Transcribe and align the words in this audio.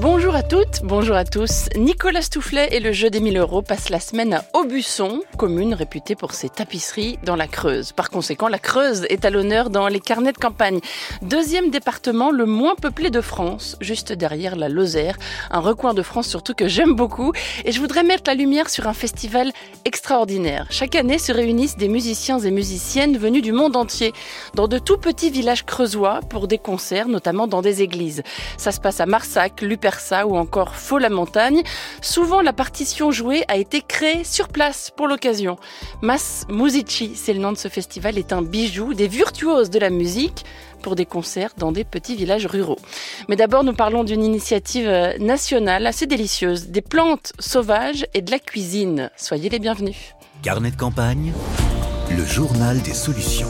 Bonjour 0.00 0.34
à 0.34 0.42
toutes, 0.42 0.80
bonjour 0.82 1.14
à 1.14 1.26
tous. 1.26 1.68
Nicolas 1.76 2.22
Stoufflet 2.22 2.70
et 2.72 2.80
le 2.80 2.90
jeu 2.90 3.10
des 3.10 3.20
1000 3.20 3.36
euros 3.36 3.60
passent 3.60 3.90
la 3.90 4.00
semaine 4.00 4.32
à 4.32 4.44
Aubusson, 4.54 5.20
commune 5.36 5.74
réputée 5.74 6.14
pour 6.14 6.32
ses 6.32 6.48
tapisseries 6.48 7.18
dans 7.22 7.36
la 7.36 7.46
Creuse. 7.46 7.92
Par 7.92 8.08
conséquent, 8.08 8.48
la 8.48 8.58
Creuse 8.58 9.04
est 9.10 9.26
à 9.26 9.30
l'honneur 9.30 9.68
dans 9.68 9.88
les 9.88 10.00
carnets 10.00 10.32
de 10.32 10.38
campagne. 10.38 10.80
Deuxième 11.20 11.70
département 11.70 12.30
le 12.30 12.46
moins 12.46 12.76
peuplé 12.76 13.10
de 13.10 13.20
France, 13.20 13.76
juste 13.82 14.14
derrière 14.14 14.56
la 14.56 14.70
Lozère, 14.70 15.18
un 15.50 15.60
recoin 15.60 15.92
de 15.92 16.00
France 16.00 16.28
surtout 16.28 16.54
que 16.54 16.66
j'aime 16.66 16.94
beaucoup. 16.94 17.34
Et 17.66 17.72
je 17.72 17.78
voudrais 17.78 18.02
mettre 18.02 18.22
la 18.26 18.34
lumière 18.34 18.70
sur 18.70 18.86
un 18.86 18.94
festival 18.94 19.52
extraordinaire. 19.84 20.66
Chaque 20.70 20.94
année 20.94 21.18
se 21.18 21.30
réunissent 21.30 21.76
des 21.76 21.88
musiciens 21.88 22.38
et 22.38 22.50
musiciennes 22.50 23.18
venus 23.18 23.42
du 23.42 23.52
monde 23.52 23.76
entier, 23.76 24.14
dans 24.54 24.66
de 24.66 24.78
tout 24.78 24.96
petits 24.96 25.30
villages 25.30 25.66
creusois, 25.66 26.20
pour 26.30 26.48
des 26.48 26.58
concerts, 26.58 27.08
notamment 27.08 27.46
dans 27.46 27.60
des 27.60 27.82
églises. 27.82 28.22
Ça 28.56 28.72
se 28.72 28.80
passe 28.80 29.00
à 29.00 29.04
Marsac, 29.04 29.60
Luper 29.60 29.89
ou 30.26 30.36
encore 30.36 30.74
Faux 30.76 30.98
la 30.98 31.08
montagne, 31.08 31.62
souvent 32.00 32.40
la 32.40 32.52
partition 32.52 33.10
jouée 33.10 33.44
a 33.48 33.56
été 33.56 33.82
créée 33.82 34.24
sur 34.24 34.48
place 34.48 34.90
pour 34.94 35.08
l'occasion. 35.08 35.56
Mas 36.02 36.46
Musici, 36.48 37.12
c'est 37.14 37.32
le 37.32 37.40
nom 37.40 37.52
de 37.52 37.58
ce 37.58 37.68
festival, 37.68 38.18
est 38.18 38.32
un 38.32 38.42
bijou 38.42 38.94
des 38.94 39.08
virtuoses 39.08 39.70
de 39.70 39.78
la 39.78 39.90
musique 39.90 40.44
pour 40.82 40.96
des 40.96 41.06
concerts 41.06 41.52
dans 41.56 41.72
des 41.72 41.84
petits 41.84 42.16
villages 42.16 42.46
ruraux. 42.46 42.78
Mais 43.28 43.36
d'abord, 43.36 43.64
nous 43.64 43.74
parlons 43.74 44.04
d'une 44.04 44.24
initiative 44.24 44.88
euh, 44.88 45.18
nationale 45.18 45.86
assez 45.86 46.06
délicieuse, 46.06 46.68
des 46.68 46.82
plantes 46.82 47.32
sauvages 47.38 48.06
et 48.14 48.22
de 48.22 48.30
la 48.30 48.38
cuisine. 48.38 49.10
Soyez 49.16 49.50
les 49.50 49.58
bienvenus. 49.58 50.14
Carnet 50.42 50.70
de 50.70 50.76
campagne, 50.76 51.32
le 52.16 52.24
journal 52.24 52.80
des 52.80 52.94
solutions. 52.94 53.48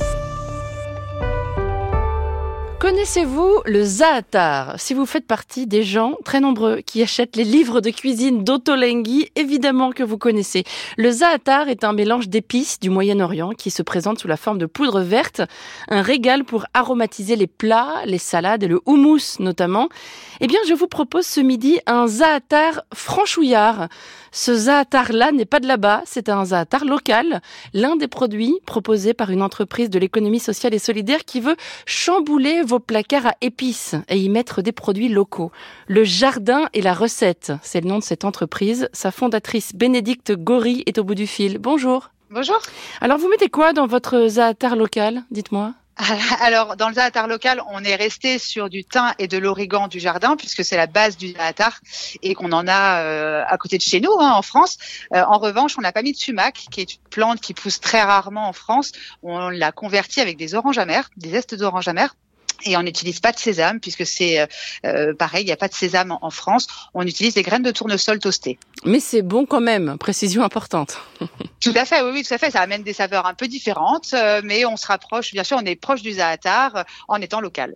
Connaissez-vous 2.80 3.60
le 3.66 3.84
zaatar? 3.84 4.80
Si 4.80 4.94
vous 4.94 5.04
faites 5.04 5.26
partie 5.26 5.66
des 5.66 5.82
gens 5.82 6.14
très 6.24 6.40
nombreux 6.40 6.80
qui 6.80 7.02
achètent 7.02 7.36
les 7.36 7.44
livres 7.44 7.82
de 7.82 7.90
cuisine 7.90 8.42
d'Otolenghi, 8.42 9.28
évidemment 9.36 9.92
que 9.92 10.02
vous 10.02 10.16
connaissez. 10.16 10.64
Le 10.96 11.10
zaatar 11.10 11.68
est 11.68 11.84
un 11.84 11.92
mélange 11.92 12.30
d'épices 12.30 12.80
du 12.80 12.88
Moyen-Orient 12.88 13.50
qui 13.50 13.70
se 13.70 13.82
présente 13.82 14.18
sous 14.18 14.28
la 14.28 14.38
forme 14.38 14.56
de 14.56 14.64
poudre 14.64 15.02
verte, 15.02 15.42
un 15.88 16.00
régal 16.00 16.44
pour 16.44 16.64
aromatiser 16.72 17.36
les 17.36 17.46
plats, 17.46 17.96
les 18.06 18.16
salades 18.16 18.62
et 18.62 18.68
le 18.68 18.80
houmous 18.86 19.38
notamment. 19.40 19.90
Eh 20.40 20.46
bien, 20.46 20.60
je 20.66 20.72
vous 20.72 20.88
propose 20.88 21.26
ce 21.26 21.42
midi 21.42 21.80
un 21.86 22.06
zaatar 22.06 22.80
franchouillard. 22.94 23.88
Ce 24.32 24.54
zaatar-là 24.54 25.32
n'est 25.32 25.44
pas 25.44 25.60
de 25.60 25.66
là-bas, 25.66 26.02
c'est 26.06 26.28
un 26.28 26.44
zaatar 26.44 26.84
local, 26.84 27.40
l'un 27.74 27.96
des 27.96 28.08
produits 28.08 28.54
proposés 28.66 29.14
par 29.14 29.30
une 29.30 29.42
entreprise 29.42 29.90
de 29.90 29.98
l'économie 29.98 30.38
sociale 30.38 30.74
et 30.74 30.78
solidaire 30.78 31.24
qui 31.24 31.40
veut 31.40 31.56
chambouler 31.86 32.62
vos 32.62 32.78
placards 32.78 33.26
à 33.26 33.34
épices 33.40 33.94
et 34.08 34.18
y 34.18 34.28
mettre 34.28 34.62
des 34.62 34.72
produits 34.72 35.08
locaux. 35.08 35.50
Le 35.88 36.04
jardin 36.04 36.68
et 36.74 36.82
la 36.82 36.94
recette, 36.94 37.52
c'est 37.62 37.80
le 37.80 37.88
nom 37.88 37.98
de 37.98 38.04
cette 38.04 38.24
entreprise. 38.24 38.88
Sa 38.92 39.10
fondatrice 39.10 39.74
Bénédicte 39.74 40.32
Gori 40.32 40.82
est 40.86 40.98
au 40.98 41.04
bout 41.04 41.14
du 41.14 41.26
fil. 41.26 41.58
Bonjour. 41.58 42.10
Bonjour. 42.30 42.60
Alors 43.00 43.18
vous 43.18 43.28
mettez 43.28 43.48
quoi 43.48 43.72
dans 43.72 43.86
votre 43.86 44.28
zaatar 44.28 44.76
local? 44.76 45.24
Dites-moi. 45.32 45.74
Alors, 46.40 46.76
dans 46.76 46.88
le 46.88 46.94
zaatar 46.94 47.26
local, 47.26 47.62
on 47.68 47.84
est 47.84 47.94
resté 47.94 48.38
sur 48.38 48.70
du 48.70 48.84
thym 48.84 49.12
et 49.18 49.28
de 49.28 49.38
l'origan 49.38 49.88
du 49.88 50.00
jardin, 50.00 50.36
puisque 50.36 50.64
c'est 50.64 50.76
la 50.76 50.86
base 50.86 51.16
du 51.16 51.32
zaatar 51.32 51.80
et 52.22 52.34
qu'on 52.34 52.52
en 52.52 52.66
a 52.66 53.02
euh, 53.02 53.44
à 53.46 53.58
côté 53.58 53.76
de 53.76 53.82
chez 53.82 54.00
nous, 54.00 54.12
hein, 54.18 54.32
en 54.32 54.42
France. 54.42 54.78
Euh, 55.14 55.22
en 55.22 55.38
revanche, 55.38 55.76
on 55.78 55.82
n'a 55.82 55.92
pas 55.92 56.02
mis 56.02 56.12
de 56.12 56.16
sumac, 56.16 56.66
qui 56.70 56.80
est 56.80 56.94
une 56.94 57.02
plante 57.10 57.40
qui 57.40 57.54
pousse 57.54 57.80
très 57.80 58.02
rarement 58.02 58.48
en 58.48 58.52
France. 58.52 58.92
On 59.22 59.50
l'a 59.50 59.72
converti 59.72 60.20
avec 60.20 60.36
des 60.36 60.54
oranges 60.54 60.78
amères, 60.78 61.10
des 61.16 61.30
zestes 61.30 61.54
d'orange 61.54 61.88
amères 61.88 62.14
et 62.64 62.76
on 62.76 62.82
n'utilise 62.82 63.20
pas 63.20 63.32
de 63.32 63.38
sésame 63.38 63.80
puisque 63.80 64.06
c'est 64.06 64.40
euh, 64.40 64.46
euh, 64.84 65.14
pareil, 65.14 65.42
il 65.42 65.46
n'y 65.46 65.52
a 65.52 65.56
pas 65.56 65.68
de 65.68 65.74
sésame 65.74 66.16
en, 66.20 66.30
France. 66.30 66.66
On 66.94 67.06
utilise 67.06 67.34
des 67.34 67.42
graines 67.42 67.62
de 67.62 67.70
tournesol 67.70 68.18
toastées. 68.18 68.58
Mais 68.84 69.00
c'est 69.00 69.22
bon 69.22 69.46
quand 69.46 69.60
même, 69.60 69.96
précision 69.98 70.42
importante. 70.42 70.98
tout 71.60 71.72
à 71.74 71.84
fait, 71.84 72.02
oui, 72.02 72.10
oui, 72.14 72.22
tout 72.22 72.32
à 72.32 72.38
fait. 72.38 72.50
Ça 72.50 72.60
amène 72.60 72.82
des 72.82 72.92
saveurs 72.92 73.26
un 73.26 73.34
peu 73.34 73.48
différentes, 73.48 74.14
euh, 74.14 74.40
mais 74.44 74.64
on 74.64 74.76
se 74.76 74.86
rapproche, 74.86 75.32
bien 75.32 75.44
sûr, 75.44 75.58
on 75.60 75.64
est 75.64 75.76
proche 75.76 76.02
du 76.02 76.12
zaatar 76.12 76.84
en 77.08 77.20
étant 77.20 77.40
local. 77.40 77.74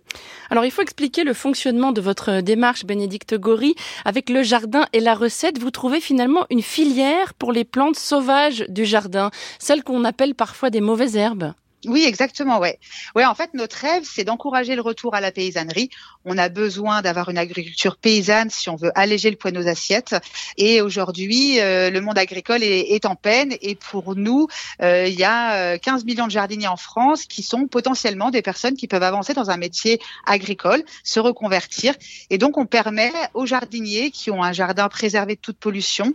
Alors 0.49 0.65
il 0.65 0.71
faut 0.71 0.81
expliquer 0.81 1.23
le 1.23 1.33
fonctionnement 1.33 1.91
de 1.91 2.01
votre 2.01 2.41
démarche, 2.41 2.85
Bénédicte 2.85 3.35
Gori. 3.35 3.75
Avec 4.05 4.29
le 4.29 4.43
jardin 4.43 4.87
et 4.93 4.99
la 4.99 5.15
recette, 5.15 5.59
vous 5.59 5.71
trouvez 5.71 5.99
finalement 5.99 6.45
une 6.49 6.61
filière 6.61 7.33
pour 7.33 7.51
les 7.51 7.65
plantes 7.65 7.97
sauvages 7.97 8.65
du 8.69 8.85
jardin, 8.85 9.31
celles 9.59 9.83
qu'on 9.83 10.03
appelle 10.05 10.35
parfois 10.35 10.69
des 10.69 10.81
mauvaises 10.81 11.15
herbes. 11.15 11.53
Oui, 11.87 12.05
exactement, 12.05 12.59
ouais. 12.59 12.79
Ouais, 13.15 13.25
en 13.25 13.35
fait, 13.35 13.53
notre 13.53 13.77
rêve, 13.77 14.03
c'est 14.05 14.23
d'encourager 14.23 14.75
le 14.75 14.81
retour 14.81 15.15
à 15.15 15.21
la 15.21 15.31
paysannerie. 15.31 15.89
On 16.25 16.37
a 16.37 16.49
besoin 16.49 17.01
d'avoir 17.01 17.29
une 17.29 17.37
agriculture 17.37 17.97
paysanne 17.97 18.49
si 18.49 18.69
on 18.69 18.75
veut 18.75 18.91
alléger 18.95 19.29
le 19.29 19.35
poids 19.35 19.51
de 19.51 19.57
nos 19.57 19.67
assiettes. 19.67 20.15
Et 20.57 20.81
aujourd'hui, 20.81 21.59
euh, 21.59 21.89
le 21.89 22.01
monde 22.01 22.17
agricole 22.17 22.63
est, 22.63 23.05
en 23.05 23.15
peine. 23.15 23.55
Et 23.61 23.75
pour 23.75 24.15
nous, 24.15 24.47
euh, 24.81 25.07
il 25.07 25.13
y 25.13 25.23
a 25.23 25.77
15 25.77 26.01
euh, 26.01 26.05
millions 26.05 26.25
de 26.25 26.31
jardiniers 26.31 26.67
en 26.67 26.77
France 26.77 27.25
qui 27.25 27.43
sont 27.43 27.67
potentiellement 27.67 28.31
des 28.31 28.41
personnes 28.41 28.75
qui 28.75 28.87
peuvent 28.87 29.03
avancer 29.03 29.33
dans 29.33 29.49
un 29.49 29.57
métier 29.57 29.99
agricole, 30.25 30.83
se 31.03 31.19
reconvertir. 31.19 31.93
Et 32.29 32.37
donc, 32.37 32.57
on 32.57 32.65
permet 32.65 33.11
aux 33.33 33.45
jardiniers 33.45 34.11
qui 34.11 34.31
ont 34.31 34.43
un 34.43 34.53
jardin 34.53 34.89
préservé 34.89 35.35
de 35.35 35.41
toute 35.41 35.57
pollution, 35.57 36.13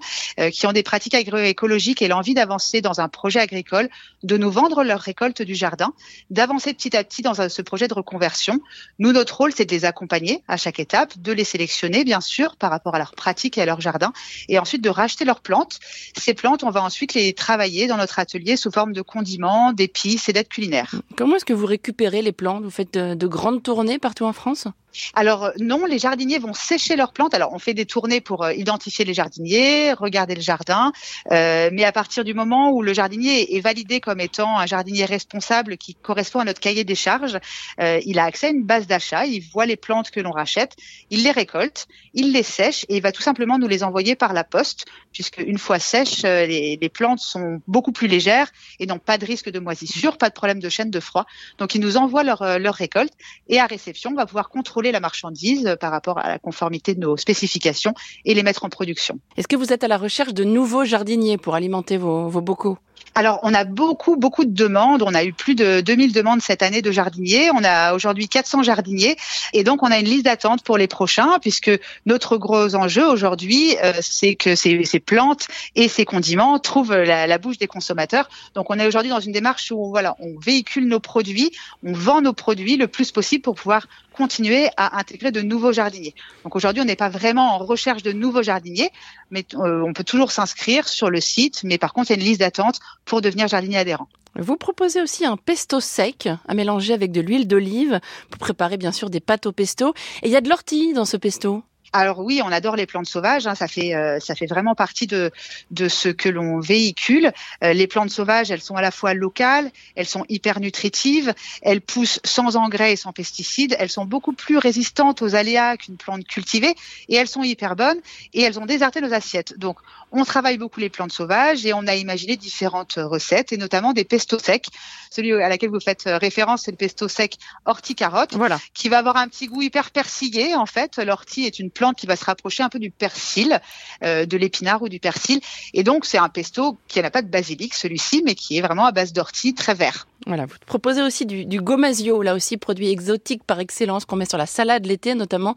qui 0.52 0.66
ont 0.66 0.72
des 0.72 0.82
pratiques 0.82 1.14
agroécologiques 1.14 2.02
et 2.02 2.08
l'envie 2.08 2.34
d'avancer 2.34 2.80
dans 2.80 3.00
un 3.00 3.08
projet 3.08 3.40
agricole, 3.40 3.88
de 4.22 4.36
nous 4.36 4.50
vendre 4.50 4.82
leur 4.82 5.00
récolte 5.00 5.42
du 5.42 5.54
jardin, 5.60 5.92
d'avancer 6.30 6.74
petit 6.74 6.96
à 6.96 7.04
petit 7.04 7.22
dans 7.22 7.34
ce 7.48 7.62
projet 7.62 7.86
de 7.86 7.94
reconversion. 7.94 8.58
Nous, 8.98 9.12
notre 9.12 9.36
rôle, 9.36 9.52
c'est 9.54 9.64
de 9.64 9.70
les 9.70 9.84
accompagner 9.84 10.42
à 10.48 10.56
chaque 10.56 10.80
étape, 10.80 11.16
de 11.18 11.32
les 11.32 11.44
sélectionner, 11.44 12.02
bien 12.02 12.20
sûr, 12.20 12.56
par 12.56 12.70
rapport 12.70 12.94
à 12.96 12.98
leurs 12.98 13.14
pratiques 13.14 13.58
et 13.58 13.62
à 13.62 13.66
leur 13.66 13.80
jardin, 13.80 14.12
et 14.48 14.58
ensuite 14.58 14.82
de 14.82 14.90
racheter 14.90 15.24
leurs 15.24 15.40
plantes. 15.40 15.78
Ces 16.16 16.34
plantes, 16.34 16.64
on 16.64 16.70
va 16.70 16.82
ensuite 16.82 17.14
les 17.14 17.32
travailler 17.32 17.86
dans 17.86 17.96
notre 17.96 18.18
atelier 18.18 18.56
sous 18.56 18.70
forme 18.70 18.92
de 18.92 19.02
condiments, 19.02 19.72
d'épices 19.72 20.28
et 20.28 20.32
d'aides 20.32 20.48
culinaires. 20.48 20.94
Comment 21.16 21.36
est-ce 21.36 21.44
que 21.44 21.52
vous 21.52 21.66
récupérez 21.66 22.22
les 22.22 22.32
plantes? 22.32 22.64
Vous 22.64 22.70
faites 22.70 22.94
de, 22.94 23.14
de 23.14 23.26
grandes 23.26 23.62
tournées 23.62 23.98
partout 23.98 24.24
en 24.24 24.32
France? 24.32 24.66
Alors 25.14 25.44
euh, 25.44 25.50
non, 25.58 25.84
les 25.86 25.98
jardiniers 25.98 26.38
vont 26.38 26.54
sécher 26.54 26.96
leurs 26.96 27.12
plantes. 27.12 27.34
Alors 27.34 27.52
on 27.52 27.58
fait 27.58 27.74
des 27.74 27.86
tournées 27.86 28.20
pour 28.20 28.44
euh, 28.44 28.52
identifier 28.52 29.04
les 29.04 29.14
jardiniers, 29.14 29.92
regarder 29.92 30.34
le 30.34 30.40
jardin, 30.40 30.92
euh, 31.30 31.70
mais 31.72 31.84
à 31.84 31.92
partir 31.92 32.24
du 32.24 32.34
moment 32.34 32.70
où 32.70 32.82
le 32.82 32.92
jardinier 32.92 33.56
est 33.56 33.60
validé 33.60 34.00
comme 34.00 34.20
étant 34.20 34.58
un 34.58 34.66
jardinier 34.66 35.04
responsable 35.04 35.76
qui 35.76 35.94
correspond 35.94 36.40
à 36.40 36.44
notre 36.44 36.60
cahier 36.60 36.84
des 36.84 36.94
charges, 36.94 37.38
il 37.78 38.18
a 38.18 38.24
accès 38.24 38.48
à 38.48 38.50
une 38.50 38.64
base 38.64 38.86
d'achat, 38.86 39.26
il 39.26 39.40
voit 39.52 39.66
les 39.66 39.76
plantes 39.76 40.10
que 40.10 40.20
l'on 40.20 40.30
rachète, 40.30 40.76
il 41.10 41.22
les 41.22 41.30
récolte, 41.30 41.86
il 42.14 42.32
les 42.32 42.42
sèche 42.42 42.84
et 42.88 42.96
il 42.96 43.02
va 43.02 43.12
tout 43.12 43.22
simplement 43.22 43.58
nous 43.58 43.68
les 43.68 43.82
envoyer 43.82 44.16
par 44.16 44.32
la 44.32 44.44
poste, 44.44 44.86
puisque 45.12 45.38
une 45.38 45.58
fois 45.58 45.78
sèches, 45.78 46.22
les, 46.22 46.90
plantes 46.92 47.20
sont 47.20 47.60
beaucoup 47.66 47.92
plus 47.92 48.08
légères 48.08 48.50
et 48.78 48.86
n'ont 48.86 48.98
pas 48.98 49.18
de 49.18 49.24
risque 49.24 49.50
de 49.50 49.58
moisissure, 49.58 50.18
pas 50.18 50.28
de 50.28 50.34
problème 50.34 50.60
de 50.60 50.68
chaîne 50.68 50.90
de 50.90 51.00
froid. 51.00 51.26
Donc 51.58 51.74
il 51.74 51.80
nous 51.80 51.96
envoie 51.96 52.22
leur, 52.22 52.58
leur 52.58 52.74
récolte 52.74 53.12
et 53.48 53.60
à 53.60 53.66
réception, 53.66 54.10
on 54.10 54.16
va 54.16 54.26
pouvoir 54.26 54.48
contrôler 54.48 54.79
la 54.88 55.00
marchandise 55.00 55.76
par 55.80 55.90
rapport 55.90 56.18
à 56.18 56.28
la 56.28 56.38
conformité 56.38 56.94
de 56.94 57.00
nos 57.00 57.16
spécifications 57.18 57.92
et 58.24 58.34
les 58.34 58.42
mettre 58.42 58.64
en 58.64 58.70
production. 58.70 59.20
Est-ce 59.36 59.48
que 59.48 59.56
vous 59.56 59.72
êtes 59.72 59.84
à 59.84 59.88
la 59.88 59.98
recherche 59.98 60.32
de 60.32 60.44
nouveaux 60.44 60.84
jardiniers 60.84 61.36
pour 61.36 61.54
alimenter 61.54 61.98
vos, 61.98 62.28
vos 62.28 62.40
bocaux? 62.40 62.78
Alors, 63.14 63.40
on 63.42 63.52
a 63.54 63.64
beaucoup, 63.64 64.16
beaucoup 64.16 64.44
de 64.44 64.54
demandes. 64.54 65.02
On 65.02 65.14
a 65.14 65.24
eu 65.24 65.32
plus 65.32 65.54
de 65.54 65.80
2000 65.80 66.12
demandes 66.12 66.40
cette 66.40 66.62
année 66.62 66.80
de 66.80 66.92
jardiniers. 66.92 67.50
On 67.50 67.64
a 67.64 67.92
aujourd'hui 67.94 68.28
400 68.28 68.62
jardiniers. 68.62 69.16
Et 69.52 69.64
donc, 69.64 69.82
on 69.82 69.90
a 69.90 69.98
une 69.98 70.06
liste 70.06 70.24
d'attente 70.24 70.62
pour 70.62 70.78
les 70.78 70.86
prochains, 70.86 71.38
puisque 71.40 71.70
notre 72.06 72.36
gros 72.36 72.74
enjeu 72.76 73.04
aujourd'hui, 73.04 73.76
euh, 73.82 73.92
c'est 74.00 74.36
que 74.36 74.54
ces, 74.54 74.84
ces, 74.84 75.00
plantes 75.00 75.48
et 75.74 75.88
ces 75.88 76.04
condiments 76.04 76.58
trouvent 76.60 76.94
la, 76.94 77.26
la, 77.26 77.38
bouche 77.38 77.58
des 77.58 77.66
consommateurs. 77.66 78.28
Donc, 78.54 78.70
on 78.70 78.78
est 78.78 78.86
aujourd'hui 78.86 79.10
dans 79.10 79.20
une 79.20 79.32
démarche 79.32 79.72
où, 79.72 79.90
voilà, 79.90 80.16
on 80.20 80.38
véhicule 80.38 80.86
nos 80.86 81.00
produits, 81.00 81.50
on 81.84 81.92
vend 81.92 82.22
nos 82.22 82.32
produits 82.32 82.76
le 82.76 82.86
plus 82.86 83.10
possible 83.10 83.42
pour 83.42 83.56
pouvoir 83.56 83.86
continuer 84.20 84.68
à 84.76 84.98
intégrer 84.98 85.32
de 85.32 85.40
nouveaux 85.40 85.72
jardiniers. 85.72 86.14
Donc 86.44 86.54
aujourd'hui, 86.54 86.82
on 86.82 86.84
n'est 86.84 86.94
pas 86.94 87.08
vraiment 87.08 87.54
en 87.54 87.58
recherche 87.58 88.02
de 88.02 88.12
nouveaux 88.12 88.42
jardiniers, 88.42 88.90
mais 89.30 89.46
euh, 89.54 89.82
on 89.82 89.94
peut 89.94 90.04
toujours 90.04 90.30
s'inscrire 90.30 90.86
sur 90.86 91.08
le 91.08 91.22
site. 91.22 91.62
Mais 91.64 91.78
par 91.78 91.94
contre, 91.94 92.10
il 92.10 92.16
y 92.16 92.18
a 92.18 92.20
une 92.20 92.28
liste 92.28 92.40
d'attente 92.40 92.80
pour 93.06 93.22
devenir 93.22 93.48
jardinier 93.48 93.78
adhérent. 93.78 94.08
Vous 94.38 94.56
proposez 94.56 95.00
aussi 95.00 95.24
un 95.24 95.38
pesto 95.38 95.80
sec 95.80 96.28
à 96.46 96.54
mélanger 96.54 96.92
avec 96.92 97.12
de 97.12 97.22
l'huile 97.22 97.48
d'olive 97.48 97.98
pour 98.30 98.38
préparer 98.38 98.76
bien 98.76 98.92
sûr 98.92 99.08
des 99.08 99.20
pâtes 99.20 99.46
au 99.46 99.52
pesto. 99.52 99.94
Et 100.22 100.28
il 100.28 100.32
y 100.32 100.36
a 100.36 100.42
de 100.42 100.50
l'ortie 100.50 100.92
dans 100.92 101.06
ce 101.06 101.16
pesto. 101.16 101.62
Alors 101.92 102.20
oui, 102.20 102.40
on 102.44 102.52
adore 102.52 102.76
les 102.76 102.86
plantes 102.86 103.06
sauvages. 103.06 103.46
Hein, 103.46 103.54
ça 103.54 103.66
fait 103.66 103.94
euh, 103.94 104.20
ça 104.20 104.34
fait 104.34 104.46
vraiment 104.46 104.74
partie 104.74 105.06
de 105.06 105.30
de 105.70 105.88
ce 105.88 106.08
que 106.08 106.28
l'on 106.28 106.60
véhicule. 106.60 107.32
Euh, 107.64 107.72
les 107.72 107.86
plantes 107.86 108.10
sauvages, 108.10 108.50
elles 108.50 108.60
sont 108.60 108.76
à 108.76 108.82
la 108.82 108.90
fois 108.90 109.14
locales, 109.14 109.70
elles 109.96 110.06
sont 110.06 110.24
hyper 110.28 110.60
nutritives, 110.60 111.34
elles 111.62 111.80
poussent 111.80 112.20
sans 112.24 112.56
engrais 112.56 112.92
et 112.92 112.96
sans 112.96 113.12
pesticides. 113.12 113.74
Elles 113.78 113.90
sont 113.90 114.04
beaucoup 114.04 114.32
plus 114.32 114.58
résistantes 114.58 115.22
aux 115.22 115.34
aléas 115.34 115.76
qu'une 115.76 115.96
plante 115.96 116.24
cultivée 116.26 116.74
et 117.08 117.16
elles 117.16 117.28
sont 117.28 117.42
hyper 117.42 117.74
bonnes 117.74 118.00
et 118.34 118.42
elles 118.42 118.58
ont 118.60 118.66
déserté 118.66 119.00
nos 119.00 119.12
assiettes. 119.12 119.58
Donc 119.58 119.78
on 120.12 120.24
travaille 120.24 120.58
beaucoup 120.58 120.80
les 120.80 120.90
plantes 120.90 121.12
sauvages 121.12 121.66
et 121.66 121.72
on 121.72 121.86
a 121.86 121.94
imaginé 121.94 122.36
différentes 122.36 122.94
recettes 122.96 123.52
et 123.52 123.56
notamment 123.56 123.92
des 123.92 124.04
pestos 124.04 124.38
secs. 124.38 124.66
Celui 125.10 125.32
à 125.32 125.48
laquelle 125.48 125.70
vous 125.70 125.80
faites 125.80 126.04
référence, 126.06 126.62
c'est 126.64 126.70
le 126.70 126.76
pesto 126.76 127.08
sec 127.08 127.36
ortie 127.64 127.96
carotte, 127.96 128.34
voilà. 128.34 128.60
qui 128.74 128.88
va 128.88 128.98
avoir 128.98 129.16
un 129.16 129.26
petit 129.26 129.48
goût 129.48 129.62
hyper 129.62 129.90
persillé. 129.90 130.54
En 130.54 130.66
fait, 130.66 130.98
l'ortie 130.98 131.46
est 131.46 131.58
une 131.58 131.70
plante 131.70 131.79
qui 131.94 132.06
va 132.06 132.16
se 132.16 132.24
rapprocher 132.24 132.62
un 132.62 132.68
peu 132.68 132.78
du 132.78 132.90
persil, 132.90 133.60
euh, 134.04 134.26
de 134.26 134.36
l'épinard 134.36 134.82
ou 134.82 134.88
du 134.88 135.00
persil. 135.00 135.40
Et 135.74 135.82
donc, 135.82 136.04
c'est 136.04 136.18
un 136.18 136.28
pesto 136.28 136.78
qui 136.88 137.00
n'a 137.00 137.10
pas 137.10 137.22
de 137.22 137.28
basilic, 137.28 137.74
celui-ci, 137.74 138.22
mais 138.24 138.34
qui 138.34 138.58
est 138.58 138.60
vraiment 138.60 138.86
à 138.86 138.92
base 138.92 139.12
d'ortie, 139.12 139.54
très 139.54 139.74
vert. 139.74 140.06
Voilà, 140.26 140.44
vous 140.44 140.56
proposez 140.66 141.02
aussi 141.02 141.24
du, 141.24 141.46
du 141.46 141.60
gomasio, 141.60 142.22
là 142.22 142.34
aussi 142.34 142.58
produit 142.58 142.90
exotique 142.90 143.42
par 143.44 143.58
excellence 143.58 144.04
qu'on 144.04 144.16
met 144.16 144.26
sur 144.26 144.36
la 144.36 144.46
salade 144.46 144.84
l'été 144.84 145.14
notamment, 145.14 145.54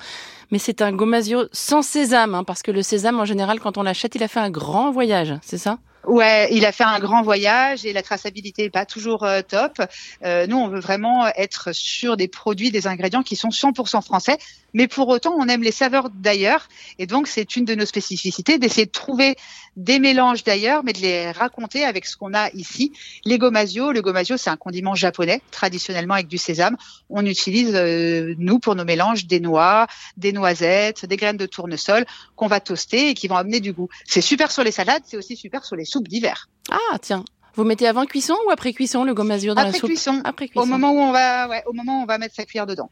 mais 0.51 0.57
c'est 0.57 0.81
un 0.81 0.93
gomasio 0.93 1.47
sans 1.51 1.81
sésame, 1.81 2.33
hein, 2.33 2.43
parce 2.45 2.61
que 2.61 2.71
le 2.71 2.81
sésame 2.81 3.19
en 3.19 3.25
général 3.25 3.59
quand 3.59 3.77
on 3.77 3.83
l'achète 3.83 4.15
il 4.15 4.23
a 4.23 4.29
fait 4.29 4.39
un 4.39 4.49
grand 4.49 4.91
voyage, 4.91 5.33
c'est 5.41 5.57
ça? 5.57 5.79
Ouais, 6.05 6.49
il 6.51 6.65
a 6.65 6.73
fait 6.73 6.83
un 6.83 6.99
grand 6.99 7.21
voyage 7.21 7.85
et 7.85 7.93
la 7.93 8.03
traçabilité 8.03 8.63
n'est 8.63 8.69
pas 8.69 8.85
toujours 8.85 9.23
euh, 9.23 9.41
top. 9.41 9.81
Euh, 10.23 10.47
nous, 10.47 10.57
on 10.57 10.67
veut 10.67 10.81
vraiment 10.81 11.27
être 11.37 11.73
sur 11.73 12.17
des 12.17 12.27
produits, 12.27 12.71
des 12.71 12.87
ingrédients 12.87 13.23
qui 13.23 13.37
sont 13.37 13.49
100% 13.49 14.03
français, 14.03 14.37
mais 14.73 14.87
pour 14.87 15.07
autant, 15.07 15.35
on 15.37 15.47
aime 15.47 15.63
les 15.63 15.71
saveurs 15.71 16.09
d'ailleurs. 16.09 16.67
Et 16.99 17.05
donc, 17.05 17.27
c'est 17.27 17.55
une 17.55 17.65
de 17.65 17.75
nos 17.75 17.85
spécificités 17.85 18.57
d'essayer 18.57 18.85
de 18.85 18.91
trouver 18.91 19.35
des 19.75 19.99
mélanges 19.99 20.43
d'ailleurs, 20.43 20.83
mais 20.83 20.93
de 20.93 20.99
les 20.99 21.31
raconter 21.31 21.83
avec 21.83 22.05
ce 22.05 22.15
qu'on 22.17 22.33
a 22.33 22.49
ici. 22.51 22.91
Les 23.25 23.37
gomasio, 23.37 23.91
le 23.91 24.01
gomasio, 24.01 24.37
c'est 24.37 24.49
un 24.49 24.57
condiment 24.57 24.95
japonais, 24.95 25.41
traditionnellement 25.51 26.15
avec 26.15 26.27
du 26.27 26.37
sésame. 26.37 26.77
On 27.09 27.25
utilise, 27.25 27.73
euh, 27.73 28.35
nous, 28.37 28.59
pour 28.59 28.75
nos 28.75 28.85
mélanges, 28.85 29.25
des 29.25 29.39
noix, 29.39 29.87
des 30.17 30.31
noisettes, 30.33 31.05
des 31.05 31.17
graines 31.17 31.37
de 31.37 31.45
tournesol 31.45 32.05
qu'on 32.35 32.47
va 32.47 32.59
toaster 32.59 33.09
et 33.09 33.13
qui 33.13 33.27
vont 33.27 33.37
amener 33.37 33.59
du 33.59 33.73
goût. 33.73 33.89
C'est 34.05 34.21
super 34.21 34.51
sur 34.51 34.63
les 34.63 34.71
salades, 34.71 35.03
c'est 35.05 35.17
aussi 35.17 35.35
super 35.35 35.65
sur 35.65 35.75
les 35.75 35.85
soupe 35.85 36.07
d'hiver. 36.07 36.49
Ah, 36.71 36.97
tiens. 37.01 37.23
Vous 37.55 37.63
mettez 37.63 37.87
avant 37.87 38.05
cuisson 38.05 38.35
ou 38.47 38.51
après 38.51 38.73
cuisson 38.73 39.03
le 39.03 39.13
gomasio 39.13 39.53
dans 39.53 39.61
après 39.61 39.73
la 39.73 39.79
soupe 39.79 39.89
cuisson. 39.89 40.21
Après 40.23 40.47
cuisson. 40.47 40.63
Au 40.63 40.65
moment 40.65 40.91
où 40.91 40.97
on 40.97 41.11
va, 41.11 41.47
ouais, 41.47 41.63
au 41.67 41.73
moment 41.73 41.99
où 41.99 42.03
on 42.03 42.05
va 42.05 42.17
mettre 42.17 42.35
sa 42.35 42.45
cuillère 42.45 42.65
dedans. 42.65 42.89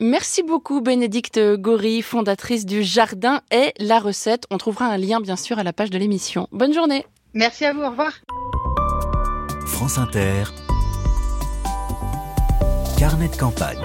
Merci 0.00 0.42
beaucoup 0.42 0.80
Bénédicte 0.80 1.40
Gori, 1.56 2.02
fondatrice 2.02 2.64
du 2.64 2.82
Jardin 2.82 3.40
et 3.50 3.72
la 3.78 3.98
recette. 3.98 4.44
On 4.50 4.58
trouvera 4.58 4.86
un 4.86 4.98
lien 4.98 5.20
bien 5.20 5.36
sûr 5.36 5.58
à 5.58 5.64
la 5.64 5.72
page 5.72 5.90
de 5.90 5.98
l'émission. 5.98 6.48
Bonne 6.52 6.72
journée. 6.72 7.04
Merci 7.32 7.64
à 7.64 7.72
vous. 7.72 7.82
Au 7.82 7.90
revoir. 7.90 8.12
France 9.66 9.98
Inter. 9.98 10.44
Carnet 12.96 13.28
de 13.28 13.36
campagne. 13.36 13.78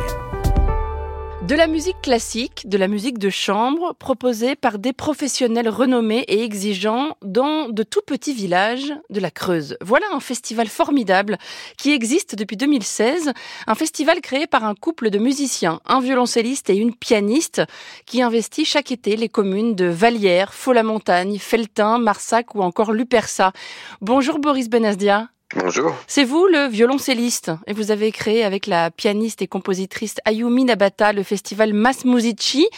De 1.50 1.56
la 1.56 1.66
musique 1.66 2.00
classique, 2.04 2.70
de 2.70 2.78
la 2.78 2.88
musique 2.88 3.18
de 3.18 3.32
chambre, 3.32 3.96
proposée 3.96 4.56
par 4.56 4.78
des 4.78 4.94
professionnels 4.94 5.68
renommés 5.68 6.24
et 6.28 6.44
exigeants 6.44 7.18
dans 7.24 7.70
de 7.70 7.82
tout 7.82 8.04
petits 8.06 8.36
villages 8.36 8.94
de 9.10 9.20
la 9.20 9.32
Creuse. 9.32 9.76
Voilà 9.82 10.06
un 10.14 10.20
festival 10.20 10.68
formidable 10.68 11.40
qui 11.76 11.90
existe 11.92 12.36
depuis 12.36 12.56
2016, 12.56 13.32
un 13.66 13.74
festival 13.74 14.22
créé 14.22 14.46
par 14.46 14.64
un 14.64 14.76
couple 14.76 15.10
de 15.10 15.18
musiciens, 15.18 15.82
un 15.88 16.02
violoncelliste 16.02 16.70
et 16.70 16.76
une 16.76 16.94
pianiste, 16.94 17.64
qui 18.06 18.22
investit 18.22 18.64
chaque 18.64 18.92
été 18.92 19.16
les 19.16 19.28
communes 19.28 19.74
de 19.74 19.86
Vallières, 19.86 20.54
Faux-la-Montagne, 20.54 21.40
Feltin, 21.40 21.98
Marsac 21.98 22.54
ou 22.54 22.62
encore 22.62 22.92
Lupersa. 22.92 23.54
Bonjour 24.02 24.38
Boris 24.38 24.70
Benazdia. 24.70 25.30
Bonjour. 25.56 25.96
C'est 26.06 26.26
vous 26.26 26.46
le 26.46 26.68
violoncelliste 26.68 27.52
et 27.66 27.74
vous 27.74 27.90
avez 27.90 28.12
créé 28.12 28.44
avec 28.44 28.68
la 28.68 28.92
pianiste 28.92 29.42
et 29.42 29.48
compositrice 29.48 30.18
Ayumi 30.26 30.64
Nabata 30.64 31.12
le 31.12 31.24
festival 31.24 31.74
Mas 31.74 32.06
Musici. 32.06 32.70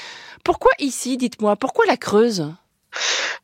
Pourquoi 0.46 0.72
ici, 0.80 1.18
dites-moi 1.18 1.58
Pourquoi 1.58 1.86
la 1.86 1.98
Creuse? 1.98 2.50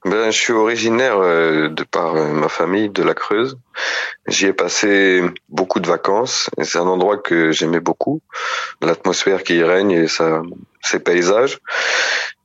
Ben, 0.06 0.32
je 0.32 0.38
suis 0.38 0.54
originaire 0.54 1.18
euh, 1.20 1.68
de 1.68 1.84
par 1.84 2.16
euh, 2.16 2.32
ma 2.32 2.48
famille 2.48 2.88
de 2.88 3.04
la 3.04 3.14
Creuse. 3.14 3.58
J'y 4.28 4.46
ai 4.46 4.54
passé 4.54 5.22
beaucoup 5.50 5.82
de 5.82 5.88
vacances 5.88 6.50
et 6.58 6.64
c'est 6.64 6.78
un 6.78 6.88
endroit 6.88 7.18
que 7.18 7.52
j'aimais 7.52 7.82
beaucoup, 7.82 8.22
l'atmosphère 8.82 9.44
qui 9.44 9.56
y 9.56 9.64
règne 9.64 9.92
et 9.92 10.08
ça, 10.08 10.42
ses 10.82 11.00
paysages. 11.00 11.60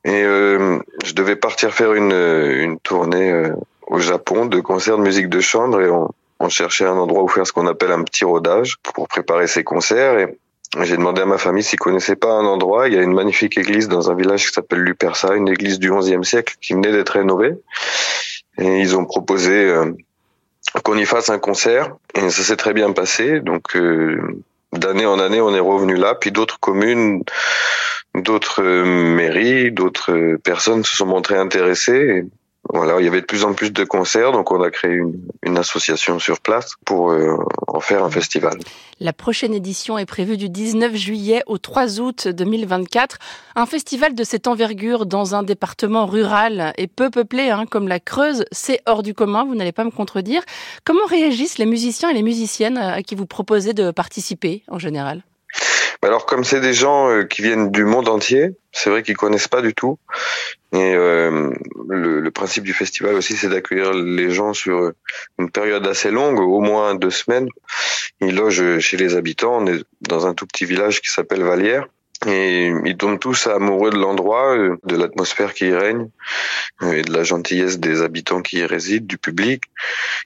Et 0.03 0.23
euh, 0.23 0.79
je 1.05 1.13
devais 1.13 1.37
partir 1.37 1.73
faire 1.73 1.93
une, 1.93 2.11
une 2.11 2.77
tournée 2.79 3.51
au 3.87 3.99
Japon 3.99 4.47
de 4.47 4.59
concerts 4.59 4.97
de 4.97 5.03
musique 5.03 5.29
de 5.29 5.39
chambre 5.39 5.79
et 5.79 5.89
on, 5.89 6.09
on 6.43 6.49
cherchait 6.49 6.85
un 6.85 6.97
endroit 6.97 7.23
où 7.23 7.29
faire 7.29 7.47
ce 7.47 7.53
qu'on 7.53 7.67
appelle 7.67 7.91
un 7.91 8.03
petit 8.03 8.25
rodage 8.25 8.77
pour 8.83 9.07
préparer 9.07 9.47
ces 9.47 9.63
concerts. 9.63 10.19
Et 10.19 10.37
j'ai 10.81 10.97
demandé 10.97 11.21
à 11.21 11.25
ma 11.25 11.37
famille 11.37 11.63
s'ils 11.63 11.79
connaissaient 11.79 12.17
pas 12.17 12.33
un 12.33 12.45
endroit. 12.45 12.89
Il 12.89 12.95
y 12.95 12.97
a 12.97 13.01
une 13.01 13.13
magnifique 13.13 13.57
église 13.57 13.87
dans 13.87 14.11
un 14.11 14.15
village 14.15 14.47
qui 14.47 14.53
s'appelle 14.53 14.79
Lupersa, 14.79 15.35
une 15.35 15.47
église 15.47 15.79
du 15.79 15.89
XIe 15.89 16.23
siècle 16.25 16.55
qui 16.61 16.73
venait 16.73 16.91
d'être 16.91 17.11
rénovée. 17.11 17.53
Et 18.57 18.79
ils 18.79 18.97
ont 18.97 19.05
proposé 19.05 19.53
euh, 19.53 19.93
qu'on 20.83 20.97
y 20.97 21.05
fasse 21.05 21.29
un 21.29 21.39
concert. 21.39 21.95
Et 22.13 22.29
ça 22.29 22.43
s'est 22.43 22.57
très 22.57 22.73
bien 22.73 22.91
passé. 22.91 23.39
Donc 23.39 23.77
euh, 23.77 24.19
d'année 24.73 25.05
en 25.05 25.19
année, 25.19 25.39
on 25.39 25.55
est 25.55 25.61
revenu 25.61 25.95
là. 25.95 26.13
Puis 26.13 26.33
d'autres 26.33 26.59
communes, 26.59 27.23
d'autres 28.15 28.61
euh, 28.61 28.83
mairies, 28.83 29.71
d'autres 29.71 30.35
personnes 30.43 30.83
se 30.83 30.93
sont 30.93 31.05
montrées 31.05 31.37
intéressées. 31.37 32.25
Voilà, 32.69 32.99
il 32.99 33.05
y 33.05 33.07
avait 33.07 33.21
de 33.21 33.25
plus 33.25 33.43
en 33.43 33.53
plus 33.53 33.71
de 33.71 33.83
concerts, 33.83 34.31
donc 34.31 34.51
on 34.51 34.61
a 34.61 34.71
créé 34.71 34.91
une, 34.91 35.19
une 35.43 35.57
association 35.57 36.17
sur 36.19 36.39
place 36.39 36.75
pour 36.85 37.11
euh, 37.11 37.37
en 37.67 37.79
faire 37.81 38.03
un 38.03 38.09
festival. 38.09 38.57
La 38.99 39.11
prochaine 39.11 39.53
édition 39.53 39.97
est 39.97 40.05
prévue 40.05 40.37
du 40.37 40.49
19 40.49 40.95
juillet 40.95 41.43
au 41.45 41.57
3 41.57 41.99
août 41.99 42.27
2024. 42.29 43.17
Un 43.55 43.65
festival 43.65 44.15
de 44.15 44.23
cette 44.23 44.47
envergure 44.47 45.05
dans 45.05 45.35
un 45.35 45.43
département 45.43 46.05
rural 46.05 46.73
et 46.77 46.87
peu 46.87 47.09
peuplé 47.09 47.49
hein, 47.49 47.65
comme 47.69 47.87
la 47.87 47.99
Creuse, 47.99 48.45
c'est 48.51 48.79
hors 48.85 49.03
du 49.03 49.13
commun, 49.13 49.43
vous 49.45 49.55
n'allez 49.55 49.73
pas 49.73 49.83
me 49.83 49.91
contredire. 49.91 50.41
Comment 50.85 51.05
réagissent 51.05 51.57
les 51.57 51.65
musiciens 51.65 52.09
et 52.09 52.13
les 52.13 52.23
musiciennes 52.23 52.77
à 52.77 53.03
qui 53.03 53.15
vous 53.15 53.25
proposez 53.25 53.73
de 53.73 53.91
participer 53.91 54.63
en 54.69 54.79
général? 54.79 55.23
Alors 56.07 56.25
comme 56.25 56.43
c'est 56.43 56.61
des 56.61 56.73
gens 56.73 57.09
euh, 57.09 57.23
qui 57.23 57.41
viennent 57.41 57.71
du 57.71 57.85
monde 57.85 58.07
entier, 58.09 58.51
c'est 58.71 58.89
vrai 58.89 59.03
qu'ils 59.03 59.17
connaissent 59.17 59.47
pas 59.47 59.61
du 59.61 59.73
tout. 59.73 59.97
Et 60.73 60.95
euh, 60.95 61.51
le, 61.87 62.19
le, 62.19 62.31
principe 62.31 62.63
du 62.63 62.73
festival 62.73 63.15
aussi, 63.15 63.35
c'est 63.35 63.49
d'accueillir 63.49 63.93
les 63.93 64.31
gens 64.31 64.53
sur 64.53 64.91
une 65.37 65.51
période 65.51 65.85
assez 65.85 66.09
longue, 66.09 66.39
au 66.39 66.61
moins 66.61 66.95
deux 66.95 67.11
semaines. 67.11 67.47
Ils 68.21 68.35
logent 68.35 68.79
chez 68.79 68.97
les 68.97 69.15
habitants. 69.15 69.57
On 69.61 69.67
est 69.67 69.83
dans 70.01 70.25
un 70.25 70.33
tout 70.33 70.47
petit 70.47 70.65
village 70.65 71.01
qui 71.01 71.09
s'appelle 71.09 71.43
Vallière. 71.43 71.87
Et 72.25 72.71
ils 72.85 72.97
tombent 72.97 73.19
tous 73.19 73.47
amoureux 73.47 73.89
de 73.89 73.97
l'endroit, 73.97 74.55
euh, 74.55 74.77
de 74.83 74.95
l'atmosphère 74.95 75.53
qui 75.53 75.67
y 75.67 75.73
règne, 75.73 76.09
et 76.81 77.01
de 77.01 77.11
la 77.11 77.23
gentillesse 77.23 77.79
des 77.79 78.01
habitants 78.01 78.41
qui 78.41 78.57
y 78.57 78.65
résident, 78.65 79.05
du 79.05 79.17
public. 79.17 79.63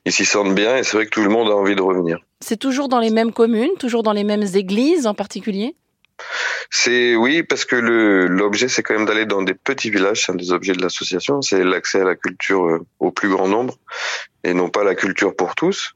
Ils 0.05 0.11
s'y 0.11 0.25
sentent 0.25 0.55
bien 0.55 0.77
et 0.77 0.83
c'est 0.83 0.97
vrai 0.97 1.05
que 1.05 1.11
tout 1.11 1.23
le 1.23 1.29
monde 1.29 1.49
a 1.49 1.55
envie 1.55 1.75
de 1.75 1.81
revenir. 1.81 2.19
C'est 2.41 2.57
toujours 2.57 2.87
dans 2.87 2.99
les 2.99 3.09
mêmes 3.09 3.33
communes, 3.33 3.71
toujours 3.79 4.03
dans 4.03 4.13
les 4.13 4.23
mêmes 4.23 4.45
églises 4.53 5.07
en 5.07 5.13
particulier? 5.13 5.75
C'est 6.69 7.15
oui 7.15 7.43
parce 7.43 7.63
que 7.63 7.75
l'objet 7.75 8.67
c'est 8.67 8.83
quand 8.83 8.95
même 8.95 9.05
d'aller 9.05 9.25
dans 9.25 9.43
des 9.43 9.53
petits 9.53 9.91
villages, 9.91 10.25
c'est 10.25 10.31
un 10.31 10.35
des 10.35 10.51
objets 10.51 10.73
de 10.73 10.81
l'association, 10.81 11.41
c'est 11.41 11.63
l'accès 11.63 12.01
à 12.01 12.03
la 12.03 12.15
culture 12.15 12.65
euh, 12.65 12.85
au 12.99 13.11
plus 13.11 13.29
grand 13.29 13.47
nombre 13.47 13.77
et 14.43 14.53
non 14.53 14.69
pas 14.69 14.83
la 14.83 14.95
culture 14.95 15.35
pour 15.35 15.55
tous. 15.55 15.93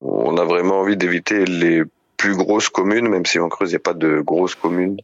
On 0.00 0.36
a 0.36 0.44
vraiment 0.44 0.80
envie 0.80 0.96
d'éviter 0.96 1.44
les 1.44 1.82
plus 2.18 2.36
grosses 2.36 2.68
communes, 2.68 3.08
même 3.08 3.24
si 3.24 3.38
en 3.38 3.48
Creuse 3.48 3.70
il 3.70 3.74
n'y 3.74 3.76
a 3.76 3.80
pas 3.80 3.94
de 3.94 4.20
grosses 4.20 4.56
communes, 4.56 4.98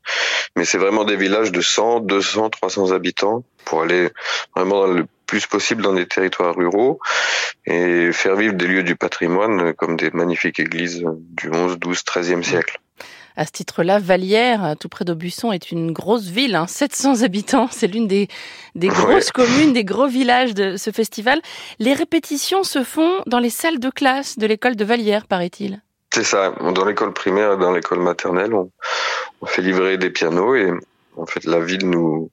mais 0.57 0.67
c'est 0.67 0.79
vraiment 0.79 1.05
des 1.05 1.17
villages 1.17 1.53
de 1.53 1.63
100, 1.63 2.01
200, 2.01 2.51
300 2.51 2.93
habitants 2.93 3.45
pour 3.65 3.83
aller 3.83 4.11
vraiment 4.55 4.87
le 4.87 5.07
plus 5.27 5.47
possible 5.47 5.83
dans 5.83 5.95
des 5.95 6.07
territoires 6.07 6.55
ruraux 6.55 6.99
et 7.65 8.13
faire 8.13 8.37
vivre 8.37 8.55
des 8.55 8.67
lieux 8.67 8.83
du 8.83 8.97
patrimoine 8.97 9.73
comme 9.73 9.97
des 9.97 10.11
magnifiques 10.11 10.61
églises 10.61 11.03
du 11.17 11.49
11, 11.51 11.79
12, 11.79 12.03
13e 12.03 12.43
siècle. 12.43 12.79
À 13.37 13.47
ce 13.47 13.51
titre-là, 13.51 13.99
Vallière, 13.99 14.77
tout 14.79 14.89
près 14.89 15.05
d'Aubusson, 15.05 15.51
est 15.51 15.73
une 15.73 15.91
grosse 15.91 16.27
ville, 16.27 16.55
hein, 16.55 16.69
700 16.69 17.23
habitants. 17.23 17.69
C'est 17.69 17.89
l'une 17.89 18.07
des, 18.07 18.29
des 18.77 18.87
grosses 18.87 19.33
ouais. 19.37 19.47
communes, 19.47 19.73
des 19.73 19.85
gros 19.85 20.07
villages 20.07 20.55
de 20.55 20.77
ce 20.77 20.93
festival. 20.93 21.41
Les 21.81 21.95
répétitions 21.95 22.63
se 22.63 22.85
font 22.85 23.11
dans 23.27 23.41
les 23.41 23.51
salles 23.51 23.81
de 23.81 23.91
classe 23.91 24.39
de 24.39 24.47
l'école 24.47 24.77
de 24.77 24.85
Vallière, 24.85 25.27
paraît-il. 25.27 25.83
C'est 26.15 26.23
ça. 26.23 26.51
Dans 26.61 26.85
l'école 26.85 27.13
primaire 27.13 27.55
et 27.55 27.57
dans 27.57 27.73
l'école 27.73 27.99
maternelle, 27.99 28.55
on, 28.55 28.71
fait 29.47 29.63
livrer 29.63 29.99
des 29.99 30.11
pianos 30.11 30.55
et 30.55 30.71
en 31.17 31.27
fait 31.27 31.43
la 31.45 31.59
ville 31.59 31.91
nous 31.91 32.31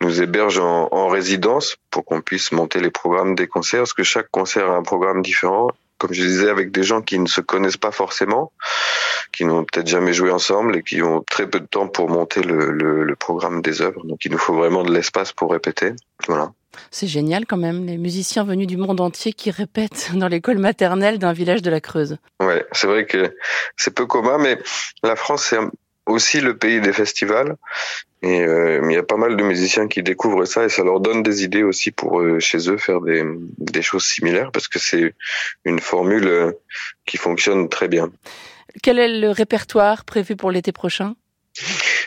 héberge 0.00 0.60
en 0.60 1.08
résidence 1.08 1.74
pour 1.90 2.04
qu'on 2.04 2.20
puisse 2.20 2.52
monter 2.52 2.78
les 2.78 2.92
programmes 2.92 3.34
des 3.34 3.48
concerts, 3.48 3.80
parce 3.80 3.94
que 3.94 4.04
chaque 4.04 4.30
concert 4.30 4.70
a 4.70 4.76
un 4.76 4.84
programme 4.84 5.22
différent 5.22 5.72
comme 5.98 6.12
je 6.12 6.22
disais, 6.22 6.50
avec 6.50 6.72
des 6.72 6.82
gens 6.82 7.02
qui 7.02 7.18
ne 7.18 7.26
se 7.26 7.40
connaissent 7.40 7.76
pas 7.76 7.90
forcément. 7.90 8.52
Qui 9.32 9.44
n'ont 9.44 9.64
peut-être 9.64 9.86
jamais 9.86 10.12
joué 10.12 10.30
ensemble 10.30 10.76
et 10.76 10.82
qui 10.82 11.02
ont 11.02 11.22
très 11.22 11.48
peu 11.48 11.60
de 11.60 11.66
temps 11.66 11.88
pour 11.88 12.08
monter 12.08 12.42
le, 12.42 12.70
le, 12.70 13.04
le 13.04 13.16
programme 13.16 13.62
des 13.62 13.82
œuvres. 13.82 14.04
Donc 14.04 14.24
il 14.24 14.32
nous 14.32 14.38
faut 14.38 14.54
vraiment 14.54 14.82
de 14.82 14.92
l'espace 14.92 15.32
pour 15.32 15.52
répéter. 15.52 15.92
Voilà. 16.26 16.52
C'est 16.90 17.06
génial 17.06 17.46
quand 17.46 17.56
même, 17.56 17.86
les 17.86 17.96
musiciens 17.98 18.44
venus 18.44 18.66
du 18.66 18.76
monde 18.76 19.00
entier 19.00 19.32
qui 19.32 19.50
répètent 19.50 20.10
dans 20.14 20.28
l'école 20.28 20.58
maternelle 20.58 21.18
d'un 21.18 21.32
village 21.32 21.62
de 21.62 21.70
la 21.70 21.80
Creuse. 21.80 22.18
Ouais, 22.40 22.64
c'est 22.72 22.86
vrai 22.86 23.06
que 23.06 23.34
c'est 23.76 23.94
peu 23.94 24.06
commun, 24.06 24.38
mais 24.38 24.58
la 25.02 25.16
France 25.16 25.46
c'est 25.50 25.58
aussi 26.06 26.40
le 26.40 26.56
pays 26.56 26.80
des 26.80 26.92
festivals. 26.92 27.56
Et 28.22 28.40
euh, 28.40 28.80
il 28.84 28.92
y 28.92 28.96
a 28.96 29.02
pas 29.02 29.16
mal 29.16 29.36
de 29.36 29.42
musiciens 29.42 29.88
qui 29.88 30.02
découvrent 30.02 30.46
ça 30.46 30.64
et 30.64 30.68
ça 30.68 30.82
leur 30.82 31.00
donne 31.00 31.22
des 31.22 31.44
idées 31.44 31.62
aussi 31.62 31.90
pour 31.90 32.20
euh, 32.20 32.40
chez 32.40 32.70
eux 32.70 32.78
faire 32.78 33.00
des, 33.00 33.24
des 33.58 33.82
choses 33.82 34.04
similaires 34.04 34.50
parce 34.52 34.68
que 34.68 34.78
c'est 34.78 35.14
une 35.64 35.80
formule 35.80 36.26
euh, 36.26 36.52
qui 37.04 37.18
fonctionne 37.18 37.68
très 37.68 37.88
bien. 37.88 38.10
Quel 38.82 38.98
est 38.98 39.20
le 39.20 39.30
répertoire 39.30 40.04
prévu 40.04 40.36
pour 40.36 40.50
l'été 40.50 40.72
prochain? 40.72 41.14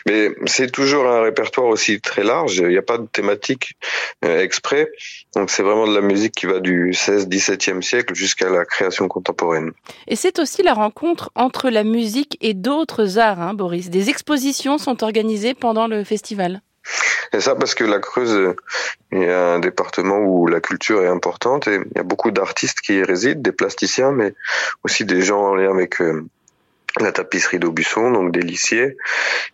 Mais 0.06 0.30
c'est 0.46 0.70
toujours 0.70 1.06
un 1.06 1.22
répertoire 1.22 1.66
aussi 1.66 2.00
très 2.00 2.22
large. 2.22 2.56
Il 2.58 2.68
n'y 2.68 2.78
a 2.78 2.82
pas 2.82 2.98
de 2.98 3.06
thématique 3.06 3.76
euh, 4.24 4.40
exprès. 4.40 4.90
Donc 5.34 5.50
c'est 5.50 5.62
vraiment 5.62 5.86
de 5.86 5.94
la 5.94 6.00
musique 6.00 6.34
qui 6.34 6.46
va 6.46 6.60
du 6.60 6.92
16-17e 6.92 7.82
siècle 7.82 8.14
jusqu'à 8.14 8.48
la 8.48 8.64
création 8.64 9.08
contemporaine. 9.08 9.72
Et 10.06 10.16
c'est 10.16 10.38
aussi 10.38 10.62
la 10.62 10.74
rencontre 10.74 11.30
entre 11.34 11.68
la 11.70 11.84
musique 11.84 12.38
et 12.40 12.54
d'autres 12.54 13.18
arts, 13.18 13.40
hein, 13.40 13.54
Boris. 13.54 13.90
Des 13.90 14.08
expositions 14.08 14.78
sont 14.78 15.02
organisées 15.02 15.54
pendant 15.54 15.86
le 15.86 16.04
festival. 16.04 16.62
C'est 17.32 17.40
ça 17.40 17.54
parce 17.54 17.74
que 17.74 17.84
la 17.84 18.00
Creuse 18.00 18.54
est 19.12 19.30
un 19.30 19.60
département 19.60 20.18
où 20.18 20.46
la 20.48 20.60
culture 20.60 21.02
est 21.02 21.08
importante 21.08 21.68
et 21.68 21.76
il 21.76 21.96
y 21.96 22.00
a 22.00 22.02
beaucoup 22.02 22.32
d'artistes 22.32 22.80
qui 22.80 22.94
y 22.94 23.02
résident, 23.02 23.40
des 23.40 23.52
plasticiens, 23.52 24.10
mais 24.10 24.34
aussi 24.82 25.04
des 25.04 25.22
gens 25.22 25.40
en 25.40 25.54
lien 25.54 25.70
avec 25.70 26.00
euh, 26.00 26.24
la 26.98 27.12
tapisserie 27.12 27.58
d'Aubusson, 27.58 28.10
donc 28.10 28.32
des 28.32 28.42
lycées. 28.42 28.96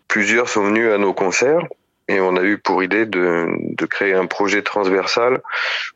Plusieurs 0.09 0.49
sont 0.49 0.65
venus 0.65 0.91
à 0.91 0.99
nos 0.99 1.13
concerts 1.13 1.67
et 2.09 2.21
on 2.21 2.37
a 2.37 2.43
eu 2.43 2.59
pour 2.59 2.83
idée 2.83 3.05
de, 3.05 3.49
de 3.59 3.87
créer 3.87 4.15
un 4.15 4.27
projet 4.27 4.63
transversal. 4.63 5.43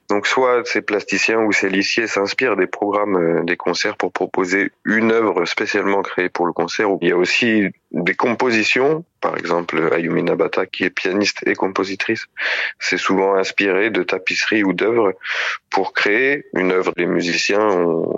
Donc 0.08 0.26
soit 0.26 0.66
ces 0.66 0.82
plasticiens 0.82 1.40
ou 1.40 1.52
ces 1.52 1.68
lycées 1.68 2.06
s'inspirent 2.06 2.56
des 2.56 2.66
programmes 2.66 3.16
euh, 3.16 3.44
des 3.44 3.56
concerts 3.56 3.96
pour 3.96 4.12
proposer 4.12 4.72
une 4.84 5.12
œuvre 5.12 5.44
spécialement 5.44 6.02
créée 6.02 6.28
pour 6.28 6.46
le 6.46 6.52
concert. 6.52 6.88
Il 7.00 7.08
y 7.08 7.12
a 7.12 7.16
aussi 7.16 7.68
des 7.92 8.14
compositions, 8.14 9.04
par 9.20 9.36
exemple 9.36 9.90
Ayumi 9.92 10.22
Nabata 10.22 10.66
qui 10.66 10.84
est 10.84 10.90
pianiste 10.90 11.42
et 11.46 11.54
compositrice, 11.54 12.26
s'est 12.78 12.98
souvent 12.98 13.34
inspiré 13.34 13.90
de 13.90 14.02
tapisseries 14.02 14.62
ou 14.62 14.72
d'œuvres 14.72 15.12
pour 15.70 15.92
créer 15.92 16.46
une 16.54 16.72
œuvre. 16.72 16.92
Les 16.96 17.06
musiciens 17.06 17.68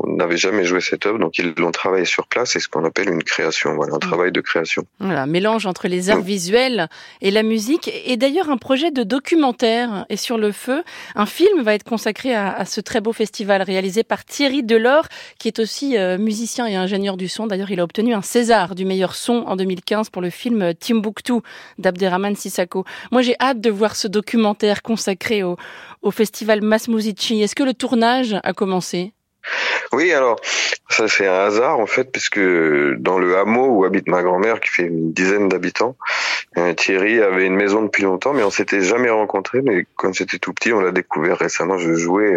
n'avaient 0.06 0.36
jamais 0.36 0.64
joué 0.64 0.80
cette 0.80 1.06
œuvre, 1.06 1.18
donc 1.18 1.38
ils 1.38 1.54
l'ont 1.56 1.70
travaillé 1.70 2.04
sur 2.04 2.26
place. 2.26 2.50
C'est 2.52 2.60
ce 2.60 2.68
qu'on 2.68 2.84
appelle 2.84 3.08
une 3.08 3.22
création, 3.22 3.74
voilà, 3.74 3.94
un 3.94 3.96
mm. 3.96 4.00
travail 4.00 4.32
de 4.32 4.40
création. 4.40 4.84
Voilà, 5.00 5.26
mélange 5.26 5.66
entre 5.66 5.88
les 5.88 6.10
arts 6.10 6.20
visuels 6.20 6.88
et 7.20 7.30
la 7.30 7.42
musique. 7.42 7.90
Et 8.04 8.16
d'ailleurs, 8.16 8.50
un 8.50 8.58
projet 8.58 8.90
de 8.90 9.02
documentaire 9.02 10.06
est 10.08 10.16
sur 10.16 10.38
le 10.38 10.52
feu. 10.52 10.82
Un 11.14 11.26
film 11.26 11.62
va 11.62 11.74
être 11.74 11.84
consacré 11.84 12.34
à, 12.34 12.52
à 12.52 12.64
ce 12.64 12.80
très 12.80 13.00
beau 13.00 13.12
festival 13.12 13.62
réalisé 13.62 14.02
par 14.04 14.24
Thierry 14.24 14.62
Delors, 14.62 15.08
qui 15.38 15.48
est 15.48 15.58
aussi 15.58 15.96
euh, 15.96 16.18
musicien 16.18 16.66
et 16.66 16.76
ingénieur 16.76 17.16
du 17.16 17.28
son. 17.28 17.46
D'ailleurs, 17.46 17.70
il 17.70 17.80
a 17.80 17.84
obtenu 17.84 18.14
un 18.14 18.22
César 18.22 18.74
du 18.74 18.84
meilleur 18.84 19.14
son 19.14 19.44
en 19.46 19.56
2015 19.62 20.10
pour 20.10 20.22
le 20.22 20.30
film 20.30 20.74
Timbuktu 20.74 21.34
d'Abderrahman 21.78 22.34
Sissako. 22.36 22.84
Moi, 23.10 23.22
j'ai 23.22 23.36
hâte 23.40 23.60
de 23.60 23.70
voir 23.70 23.96
ce 23.96 24.08
documentaire 24.08 24.82
consacré 24.82 25.42
au, 25.42 25.56
au 26.02 26.10
festival 26.10 26.62
Masmuzici. 26.62 27.40
Est-ce 27.40 27.54
que 27.54 27.62
le 27.62 27.74
tournage 27.74 28.36
a 28.42 28.52
commencé? 28.52 29.12
Oui, 29.92 30.12
alors 30.12 30.36
ça 30.88 31.08
c'est 31.08 31.26
un 31.26 31.46
hasard 31.46 31.78
en 31.78 31.86
fait, 31.86 32.12
puisque 32.12 32.38
dans 32.38 33.18
le 33.18 33.36
hameau 33.36 33.66
où 33.66 33.84
habite 33.84 34.08
ma 34.08 34.22
grand-mère, 34.22 34.60
qui 34.60 34.68
fait 34.68 34.84
une 34.84 35.12
dizaine 35.12 35.48
d'habitants, 35.48 35.96
euh, 36.58 36.74
Thierry 36.74 37.20
avait 37.20 37.46
une 37.46 37.56
maison 37.56 37.82
depuis 37.82 38.02
longtemps, 38.02 38.34
mais 38.34 38.42
on 38.42 38.50
s'était 38.50 38.82
jamais 38.82 39.10
rencontrés. 39.10 39.62
Mais 39.62 39.86
quand 39.96 40.12
j'étais 40.12 40.38
tout 40.38 40.52
petit, 40.52 40.72
on 40.72 40.80
l'a 40.80 40.92
découvert 40.92 41.38
récemment. 41.38 41.78
Je 41.78 41.94
jouais 41.94 42.36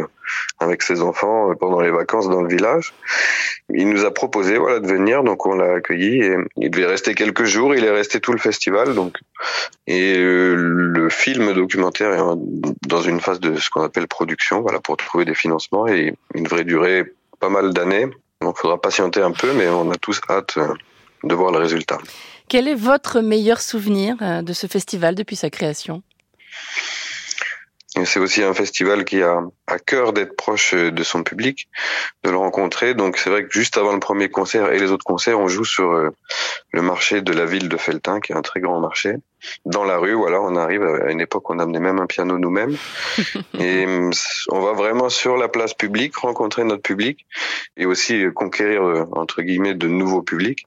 avec 0.60 0.82
ses 0.82 1.02
enfants 1.02 1.54
pendant 1.60 1.82
les 1.82 1.92
vacances 1.92 2.30
dans 2.30 2.42
le 2.42 2.48
village. 2.48 2.94
Il 3.74 3.90
nous 3.90 4.06
a 4.06 4.12
proposé 4.12 4.58
voilà 4.58 4.80
de 4.80 4.88
venir, 4.88 5.24
donc 5.24 5.46
on 5.46 5.56
l'a 5.56 5.74
accueilli 5.76 6.22
et 6.22 6.38
il 6.58 6.70
devait 6.70 6.86
rester 6.86 7.14
quelques 7.14 7.46
jours. 7.46 7.76
Il 7.76 7.84
est 7.84 7.92
resté 7.92 8.20
tout 8.20 8.32
le 8.32 8.38
festival, 8.38 8.94
donc 8.94 9.18
et 9.88 10.18
euh, 10.18 10.56
le 10.56 11.10
film 11.10 11.54
documentaire 11.54 12.14
est 12.14 12.38
dans 12.88 13.02
une 13.02 13.20
phase 13.20 13.40
de 13.40 13.56
ce 13.58 13.70
qu'on 13.70 13.84
appelle 13.84 14.08
production, 14.08 14.62
voilà 14.62 14.80
pour 14.80 14.98
trouver 14.98 15.26
des 15.26 15.36
financements 15.36 15.88
et 15.88 16.14
il 16.34 16.44
devrait 16.44 16.64
durer 16.64 17.06
pas 17.40 17.50
mal 17.50 17.74
d'années. 17.74 18.08
Donc 18.42 18.58
faudra 18.58 18.80
patienter 18.80 19.22
un 19.22 19.32
peu, 19.32 19.54
mais 19.54 19.68
on 19.68 19.92
a 19.92 19.96
tous 19.96 20.22
hâte 20.30 20.56
euh, 20.58 20.74
de 21.26 21.36
voir 21.36 21.52
le 21.52 21.60
résultat. 21.60 21.98
Quel 22.48 22.68
est 22.68 22.76
votre 22.76 23.22
meilleur 23.22 23.62
souvenir 23.62 24.16
euh, 24.22 24.42
de 24.42 24.54
ce 24.54 24.68
festival 24.68 25.16
depuis 25.16 25.36
sa 25.36 25.50
création? 25.50 26.04
C'est 28.04 28.20
aussi 28.20 28.44
un 28.44 28.54
festival 28.54 29.06
qui 29.06 29.22
a 29.22 29.42
à 29.68 29.80
cœur 29.80 30.12
d'être 30.12 30.36
proche 30.36 30.74
de 30.74 31.04
son 31.04 31.24
public, 31.24 31.70
de 32.24 32.30
le 32.30 32.36
rencontrer. 32.36 32.94
Donc 32.94 33.18
c'est 33.18 33.30
vrai 33.30 33.46
que 33.46 33.52
juste 33.52 33.78
avant 33.78 33.94
le 33.94 34.00
premier 34.00 34.30
concert 34.30 34.74
et 34.74 34.80
les 34.80 34.92
autres 34.92 35.06
concerts, 35.06 35.40
on 35.40 35.48
joue 35.48 35.64
sur 35.64 35.92
euh, 35.92 36.10
le 36.72 36.82
marché 36.82 37.22
de 37.22 37.32
la 37.32 37.46
ville 37.46 37.70
de 37.70 37.78
Feltin, 37.78 38.20
qui 38.20 38.34
est 38.34 38.36
un 38.36 38.42
très 38.42 38.60
grand 38.60 38.82
marché. 38.82 39.16
Dans 39.66 39.86
la 39.86 39.98
rue, 39.98 40.14
voilà, 40.14 40.42
on 40.42 40.56
arrive 40.56 40.84
à 40.84 41.12
une 41.12 41.22
époque 41.22 41.50
où 41.50 41.54
on 41.54 41.60
amenait 41.60 41.80
même 41.80 42.00
un 42.00 42.06
piano 42.06 42.38
nous-mêmes. 42.38 42.76
et 43.60 43.86
on 44.50 44.60
va 44.60 44.74
vraiment 44.74 45.10
sur 45.10 45.38
la 45.38 45.48
place 45.48 45.74
publique, 45.74 46.18
rencontrer 46.18 46.66
notre 46.66 46.82
public 46.82 47.26
et 47.78 47.86
aussi 47.86 48.26
conquérir, 48.34 48.84
euh, 48.84 49.06
entre 49.14 49.42
guillemets, 49.42 49.76
de 49.76 49.88
nouveaux 49.88 50.22
publics. 50.22 50.66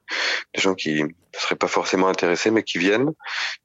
Des 0.55 0.63
gens 0.63 0.75
qui 0.75 1.03
ne 1.03 1.09
seraient 1.33 1.57
pas 1.57 1.69
forcément 1.69 2.09
intéressés, 2.09 2.51
mais 2.51 2.63
qui 2.63 2.79
viennent. 2.79 3.13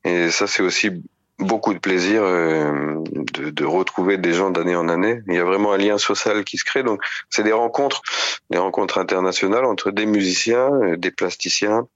Et 0.04 0.32
ça, 0.32 0.48
c'est 0.48 0.64
aussi 0.64 0.92
beaucoup 1.40 1.74
de 1.74 1.80
plaisir 1.80 2.24
euh, 2.24 2.96
de, 3.34 3.50
de, 3.50 3.66
retrouver 3.66 4.18
des 4.18 4.34
gens 4.34 4.50
d'année 4.50 4.76
en 4.76 4.88
année. 4.88 5.22
Il 5.28 5.34
y 5.34 5.40
a 5.40 5.44
vraiment 5.44 5.74
un 5.74 5.78
lien 5.78 5.98
social 5.98 6.44
qui 6.44 6.58
se 6.58 6.66
crée. 6.66 6.84
Donc, 6.84 7.02
c'est 7.30 7.44
des 7.44 7.52
rencontres, 7.52 8.02
des 8.50 8.58
rencontres 8.58 8.98
internationales 8.98 9.66
entre 9.66 9.92
des 9.92 10.06
musiciens, 10.06 10.70
euh, 10.72 10.98
des 10.98 11.12
plasticiens, 11.12 11.88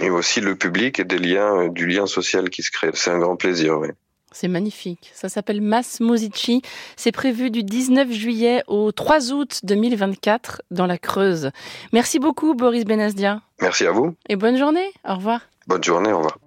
et 0.00 0.10
aussi 0.10 0.40
le 0.40 0.56
public 0.56 1.00
et 1.00 1.04
des 1.04 1.18
liens, 1.18 1.64
euh, 1.64 1.68
du 1.68 1.86
lien 1.86 2.06
social 2.06 2.50
qui 2.50 2.62
se 2.62 2.70
crée. 2.70 2.90
C'est 2.94 3.10
un 3.10 3.18
grand 3.18 3.36
plaisir, 3.36 3.78
oui. 3.78 3.88
C'est 4.30 4.48
magnifique. 4.48 5.10
Ça 5.14 5.30
s'appelle 5.30 5.62
Mas 5.62 6.00
Musici. 6.00 6.62
C'est 6.96 7.12
prévu 7.12 7.50
du 7.50 7.62
19 7.64 8.12
juillet 8.12 8.62
au 8.66 8.92
3 8.92 9.32
août 9.32 9.60
2024 9.62 10.62
dans 10.70 10.86
la 10.86 10.98
Creuse. 10.98 11.50
Merci 11.92 12.18
beaucoup, 12.18 12.54
Boris 12.54 12.84
Benazdia. 12.84 13.40
Merci 13.60 13.86
à 13.86 13.90
vous. 13.90 14.14
Et 14.28 14.36
bonne 14.36 14.58
journée. 14.58 14.92
Au 15.08 15.14
revoir. 15.14 15.40
Bonne 15.66 15.82
journée. 15.82 16.12
Au 16.12 16.18
revoir. 16.18 16.38